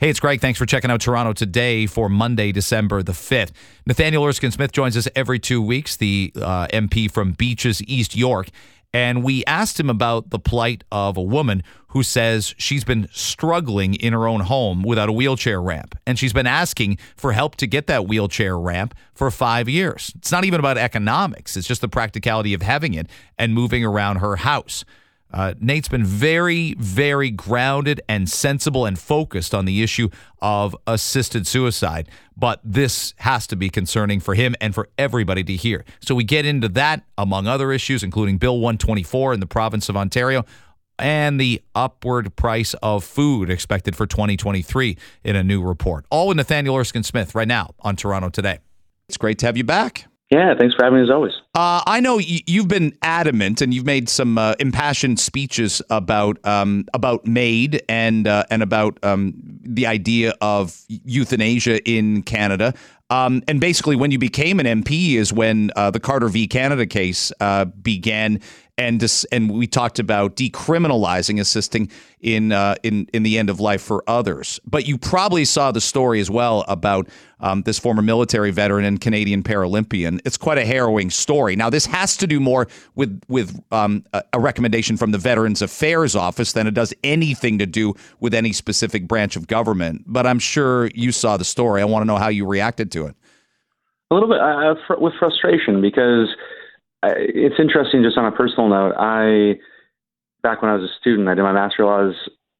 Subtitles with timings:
[0.00, 0.40] Hey, it's Greg.
[0.40, 3.50] Thanks for checking out Toronto today for Monday, December the 5th.
[3.84, 8.48] Nathaniel Erskine Smith joins us every two weeks, the uh, MP from Beaches, East York.
[8.94, 13.92] And we asked him about the plight of a woman who says she's been struggling
[13.92, 15.94] in her own home without a wheelchair ramp.
[16.06, 20.14] And she's been asking for help to get that wheelchair ramp for five years.
[20.16, 23.06] It's not even about economics, it's just the practicality of having it
[23.38, 24.82] and moving around her house.
[25.32, 30.08] Uh, Nate's been very, very grounded and sensible and focused on the issue
[30.40, 32.08] of assisted suicide.
[32.36, 35.84] But this has to be concerning for him and for everybody to hear.
[36.00, 39.96] So we get into that, among other issues, including Bill 124 in the province of
[39.96, 40.44] Ontario
[40.98, 46.04] and the upward price of food expected for 2023 in a new report.
[46.10, 48.58] All with Nathaniel Erskine Smith right now on Toronto Today.
[49.08, 50.09] It's great to have you back.
[50.30, 51.32] Yeah, thanks for having me as always.
[51.56, 56.86] Uh, I know you've been adamant, and you've made some uh, impassioned speeches about um,
[56.94, 62.74] about MAID and uh, and about um, the idea of euthanasia in Canada.
[63.10, 66.46] Um, and basically, when you became an MP is when uh, the Carter v.
[66.46, 68.40] Canada case uh, began,
[68.80, 73.60] and this, and we talked about decriminalizing assisting in uh, in in the end of
[73.60, 74.58] life for others.
[74.64, 77.06] But you probably saw the story as well about
[77.40, 80.18] um, this former military veteran and Canadian Paralympian.
[80.24, 81.56] It's quite a harrowing story.
[81.56, 86.16] Now, this has to do more with with um, a, recommendation from the Veterans Affairs
[86.16, 90.04] Office than it does anything to do with any specific branch of government.
[90.06, 91.82] But I'm sure you saw the story.
[91.82, 93.14] I want to know how you reacted to it.
[94.10, 96.28] A little bit uh, fr- with frustration because
[97.02, 98.02] it's interesting.
[98.02, 99.58] Just on a personal note, I
[100.42, 102.14] back when I was a student, I did my master laws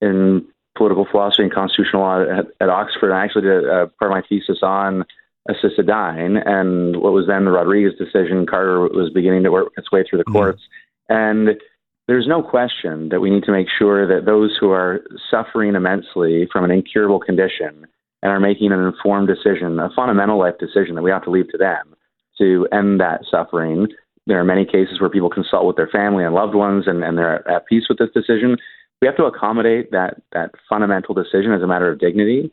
[0.00, 3.12] in political philosophy and constitutional law at, at Oxford.
[3.12, 5.04] I actually did a, part of my thesis on
[5.48, 8.46] assisted dying and what was then the Rodriguez decision.
[8.46, 10.62] Carter was beginning to work its way through the courts,
[11.10, 11.48] mm-hmm.
[11.48, 11.60] and
[12.06, 16.46] there's no question that we need to make sure that those who are suffering immensely
[16.52, 17.86] from an incurable condition
[18.22, 21.50] and are making an informed decision, a fundamental life decision that we have to leave
[21.50, 21.94] to them
[22.38, 23.86] to end that suffering.
[24.26, 27.18] There are many cases where people consult with their family and loved ones and, and
[27.18, 28.56] they're at peace with this decision
[29.04, 32.50] we have to accommodate that that fundamental decision as a matter of dignity.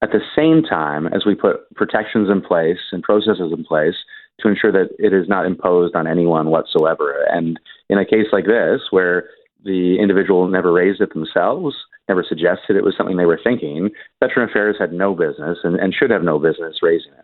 [0.00, 3.94] At the same time, as we put protections in place and processes in place
[4.40, 7.26] to ensure that it is not imposed on anyone whatsoever.
[7.30, 9.28] And in a case like this, where
[9.66, 11.76] the individual never raised it themselves,
[12.08, 15.92] never suggested it was something they were thinking, Veteran Affairs had no business and, and
[15.94, 17.21] should have no business raising it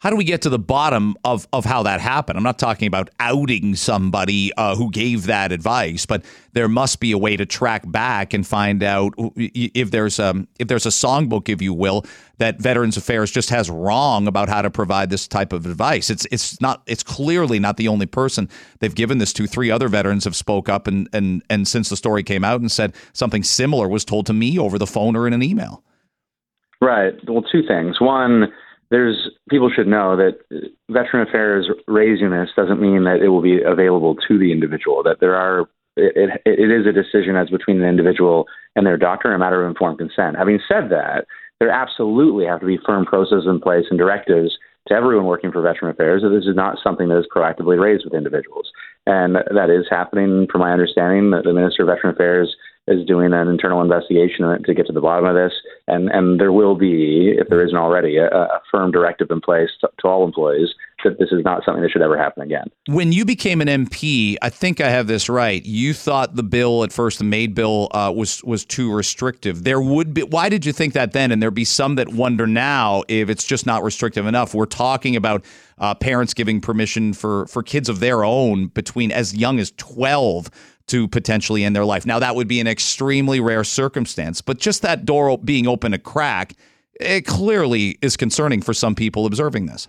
[0.00, 2.38] how do we get to the bottom of, of how that happened?
[2.38, 6.24] I'm not talking about outing somebody uh, who gave that advice, but
[6.54, 10.68] there must be a way to track back and find out if there's a if
[10.68, 12.06] there's a songbook, if you will,
[12.38, 16.08] that Veterans Affairs just has wrong about how to provide this type of advice.
[16.08, 19.46] It's it's not it's clearly not the only person they've given this to.
[19.46, 22.72] Three other veterans have spoke up and and and since the story came out and
[22.72, 25.84] said something similar was told to me over the phone or in an email.
[26.80, 27.12] Right.
[27.28, 28.00] Well, two things.
[28.00, 28.50] One
[28.90, 30.38] there's people should know that
[30.90, 35.02] Veteran Affairs raising this doesn't mean that it will be available to the individual.
[35.02, 38.96] That there are it, it, it is a decision as between an individual and their
[38.96, 40.36] doctor, a matter of informed consent.
[40.36, 41.26] Having said that,
[41.60, 44.56] there absolutely have to be firm processes in place and directives
[44.88, 48.04] to everyone working for Veteran Affairs that this is not something that is proactively raised
[48.04, 48.70] with individuals.
[49.10, 52.54] And that is happening, from my understanding, that the Minister of Veteran Affairs
[52.86, 55.52] is doing an internal investigation to get to the bottom of this,
[55.88, 59.70] and and there will be, if there isn't already, a, a firm directive in place
[59.80, 60.74] to, to, all employees
[61.04, 62.66] that this is not something that should ever happen again.
[62.86, 65.64] When you became an MP, I think I have this right.
[65.64, 69.64] You thought the bill at first, the MAID bill, uh, was was too restrictive.
[69.64, 70.22] There would be.
[70.22, 71.32] Why did you think that then?
[71.32, 74.54] And there'd be some that wonder now if it's just not restrictive enough.
[74.54, 75.44] We're talking about.
[75.78, 80.50] Uh, parents giving permission for, for kids of their own between as young as 12
[80.90, 82.04] to potentially end their life.
[82.04, 85.98] Now, that would be an extremely rare circumstance, but just that door being open a
[85.98, 86.54] crack,
[87.00, 89.88] it clearly is concerning for some people observing this.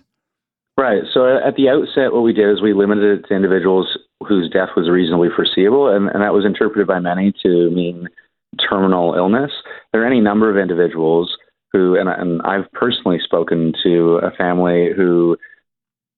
[0.82, 1.04] Right.
[1.14, 4.70] So at the outset, what we did is we limited it to individuals whose death
[4.76, 8.08] was reasonably foreseeable, and, and that was interpreted by many to mean
[8.68, 9.52] terminal illness.
[9.92, 11.36] There are any number of individuals
[11.70, 15.36] who, and, and I've personally spoken to a family who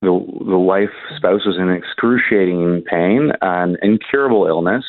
[0.01, 0.19] the,
[0.49, 0.89] the wife
[1.19, 4.85] spouse was in excruciating pain, an incurable illness,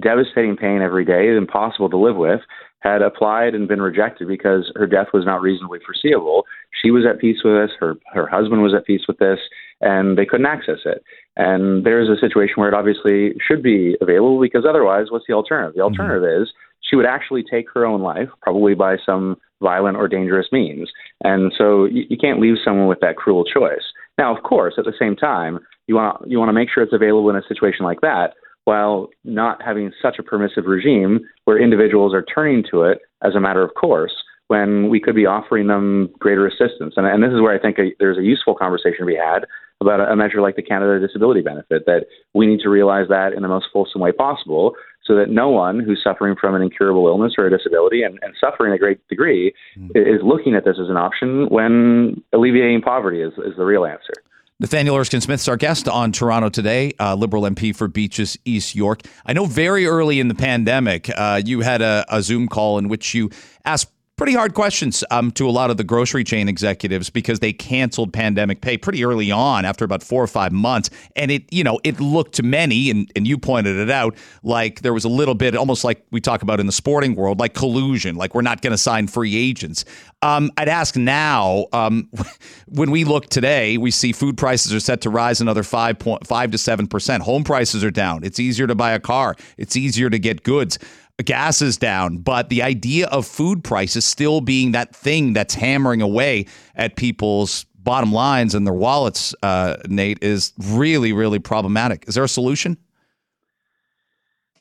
[0.00, 2.40] devastating pain every day, impossible to live with,
[2.80, 6.44] had applied and been rejected because her death was not reasonably foreseeable.
[6.82, 9.38] She was at peace with this, her her husband was at peace with this,
[9.80, 11.02] and they couldn't access it.
[11.36, 15.74] And there's a situation where it obviously should be available because otherwise, what's the alternative?
[15.74, 16.00] The mm-hmm.
[16.00, 16.42] alternative mm-hmm.
[16.42, 20.88] is she would actually take her own life, probably by some violent or dangerous means.
[21.24, 23.82] And so you, you can't leave someone with that cruel choice.
[24.16, 26.92] Now, of course, at the same time, you want you want to make sure it's
[26.92, 28.34] available in a situation like that,
[28.64, 33.40] while not having such a permissive regime where individuals are turning to it as a
[33.40, 34.12] matter of course
[34.48, 36.94] when we could be offering them greater assistance.
[36.96, 39.46] And, and this is where I think a, there's a useful conversation to be had
[39.80, 43.32] about a, a measure like the Canada Disability Benefit, that we need to realize that
[43.32, 44.74] in the most fulsome way possible
[45.04, 48.34] so that no one who's suffering from an incurable illness or a disability and, and
[48.38, 49.90] suffering a great degree mm.
[49.94, 54.12] is looking at this as an option when alleviating poverty is, is the real answer.
[54.60, 59.02] Nathaniel Erskine Smith's our guest on Toronto today, uh, Liberal MP for Beaches East York.
[59.24, 62.88] I know very early in the pandemic, uh, you had a, a Zoom call in
[62.88, 63.30] which you
[63.64, 67.52] asked pretty hard questions um, to a lot of the grocery chain executives because they
[67.52, 70.90] canceled pandemic pay pretty early on after about four or five months.
[71.16, 74.82] And it, you know, it looked to many, and, and you pointed it out, like
[74.82, 77.54] there was a little bit, almost like we talk about in the sporting world, like
[77.54, 79.84] collusion, like we're not going to sign free agents.
[80.20, 82.10] Um, I'd ask now, um,
[82.68, 86.26] when we look today, we see food prices are set to rise another five point
[86.26, 87.22] five to seven percent.
[87.22, 88.24] Home prices are down.
[88.24, 89.36] It's easier to buy a car.
[89.56, 90.78] It's easier to get goods
[91.22, 96.00] gas is down, but the idea of food prices still being that thing that's hammering
[96.02, 102.04] away at people's bottom lines and their wallets, uh, Nate, is really, really problematic.
[102.06, 102.76] Is there a solution?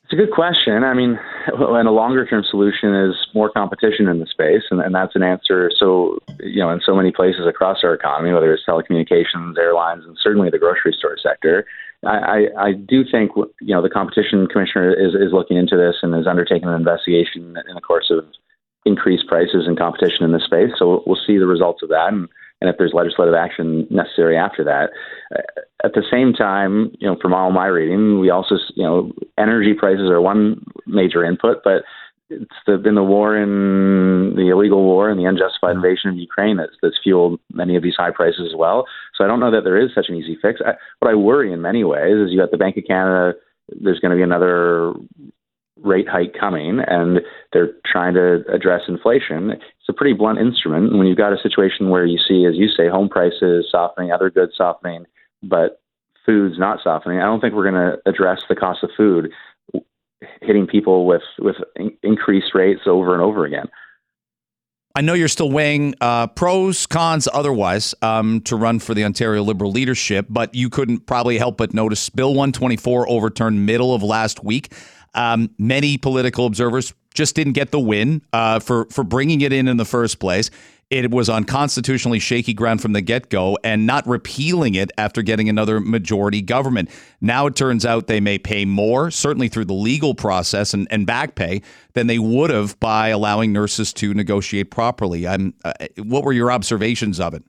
[0.04, 0.86] It's a good question.
[0.86, 4.96] I mean, and a longer term solution is more competition in the space, and, and
[4.96, 5.70] that's an answer.
[5.78, 10.18] So, you know, in so many places across our economy, whether it's telecommunications, airlines, and
[10.24, 11.66] certainly the grocery store sector,
[12.06, 16.16] I, I do think you know the competition commissioner is, is looking into this and
[16.16, 18.26] is undertaking an investigation in the course of
[18.86, 20.72] increased prices and competition in this space.
[20.78, 22.30] So we'll see the results of that, and,
[22.62, 24.92] and if there's legislative action necessary after that.
[25.36, 25.42] Uh,
[25.84, 29.74] at the same time, you know, from all my reading, we also you know energy
[29.74, 31.84] prices are one major input, but
[32.30, 35.86] it's the, been the war in the illegal war and the unjustified mm-hmm.
[35.86, 38.86] invasion of Ukraine that's, that's fueled many of these high prices as well.
[39.16, 40.60] So I don't know that there is such an easy fix.
[40.66, 43.38] I, what I worry in many ways is you got the Bank of Canada.
[43.82, 44.94] There's going to be another
[45.84, 47.22] rate hike coming, and
[47.54, 49.52] they're trying to address inflation.
[49.52, 50.98] It's a pretty blunt instrument.
[50.98, 54.30] When you've got a situation where you see, as you say, home prices softening, other
[54.30, 55.06] goods softening,
[55.44, 55.82] but
[56.26, 59.32] food's not softening, I don't think we're going to address the cost of food
[60.42, 63.68] hitting people with with in- increased rates over and over again.
[64.96, 69.44] I know you're still weighing uh, pros, cons, otherwise, um, to run for the Ontario
[69.44, 74.44] Liberal leadership, but you couldn't probably help but notice Bill 124 overturned middle of last
[74.44, 74.74] week.
[75.14, 79.68] Um, many political observers just didn't get the win uh, for for bringing it in
[79.68, 80.52] in the first place.
[80.90, 85.22] It was on constitutionally shaky ground from the get go and not repealing it after
[85.22, 86.90] getting another majority government.
[87.20, 91.06] Now it turns out they may pay more, certainly through the legal process and, and
[91.06, 91.62] back pay,
[91.92, 95.28] than they would have by allowing nurses to negotiate properly.
[95.28, 97.44] I'm, uh, what were your observations of it?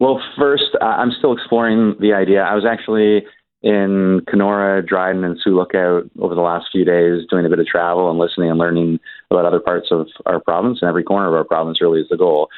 [0.00, 2.44] Well, first, I'm still exploring the idea.
[2.44, 3.26] I was actually
[3.62, 7.66] in Kenora, Dryden, and Sioux Lookout over the last few days, doing a bit of
[7.66, 9.00] travel and listening and learning
[9.30, 12.16] about other parts of our province, and every corner of our province really is the
[12.16, 12.48] goal.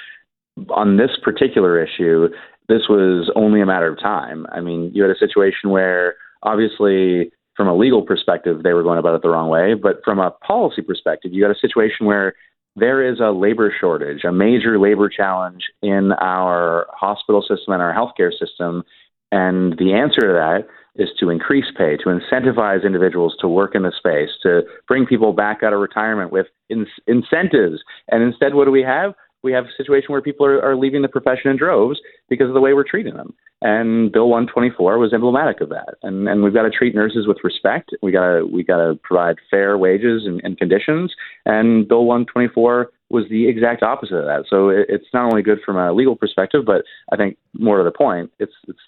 [0.70, 2.28] On this particular issue,
[2.68, 4.46] this was only a matter of time.
[4.52, 8.98] I mean, you had a situation where obviously, from a legal perspective, they were going
[8.98, 12.34] about it the wrong way, but from a policy perspective, you got a situation where
[12.76, 17.92] there is a labor shortage, a major labor challenge in our hospital system and our
[17.92, 18.84] healthcare system.
[19.32, 23.82] And the answer to that is to increase pay, to incentivize individuals to work in
[23.82, 27.80] the space, to bring people back out of retirement with in- incentives.
[28.08, 29.14] And instead, what do we have?
[29.42, 31.98] We have a situation where people are, are leaving the profession in droves
[32.28, 33.34] because of the way we're treating them.
[33.62, 35.94] And Bill 124 was emblematic of that.
[36.02, 37.90] And, and we've got to treat nurses with respect.
[38.02, 41.14] We got to we got to provide fair wages and, and conditions.
[41.46, 44.44] And Bill 124 was the exact opposite of that.
[44.48, 47.84] So it, it's not only good from a legal perspective, but I think more to
[47.84, 48.78] the point, it's it's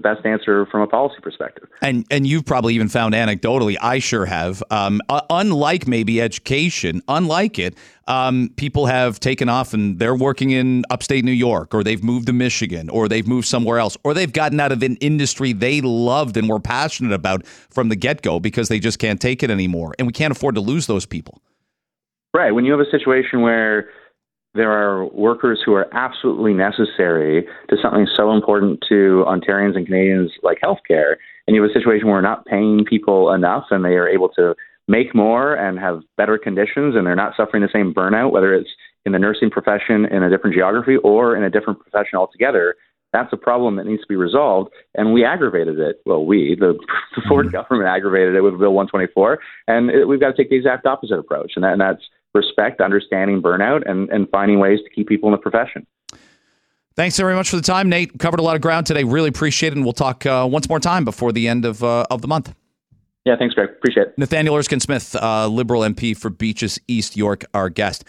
[0.00, 1.68] the best answer from a policy perspective.
[1.82, 4.62] And and you've probably even found anecdotally, I sure have.
[4.70, 7.76] Um, uh, unlike maybe education, unlike it,
[8.06, 12.26] um, people have taken off and they're working in upstate New York, or they've moved
[12.26, 15.80] to Michigan, or they've moved somewhere else, or they've gotten out of an industry they
[15.80, 19.50] loved and were passionate about from the get go because they just can't take it
[19.50, 21.40] anymore, and we can't afford to lose those people.
[22.32, 22.52] Right.
[22.52, 23.90] When you have a situation where
[24.54, 30.32] there are workers who are absolutely necessary to something so important to Ontarians and Canadians
[30.42, 31.16] like healthcare.
[31.46, 34.28] And you have a situation where we're not paying people enough and they are able
[34.30, 34.54] to
[34.88, 38.70] make more and have better conditions and they're not suffering the same burnout, whether it's
[39.06, 42.74] in the nursing profession in a different geography or in a different profession altogether.
[43.12, 46.00] That's a problem that needs to be resolved, and we aggravated it.
[46.06, 46.78] Well, we, the,
[47.16, 47.56] the Ford mm-hmm.
[47.56, 51.18] government, aggravated it with Bill 124, and it, we've got to take the exact opposite
[51.18, 52.02] approach, and, that, and that's
[52.34, 55.86] respect, understanding burnout, and, and finding ways to keep people in the profession.
[56.96, 58.18] Thanks very much for the time, Nate.
[58.18, 59.04] Covered a lot of ground today.
[59.04, 62.04] Really appreciate it, and we'll talk uh, once more time before the end of uh,
[62.10, 62.54] of the month.
[63.24, 63.70] Yeah, thanks, Greg.
[63.70, 64.18] Appreciate it.
[64.18, 68.04] Nathaniel Erskine Smith, uh, Liberal MP for Beaches East York, our guest.